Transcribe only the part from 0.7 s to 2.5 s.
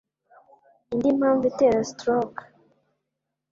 indi mpamvu itera stroke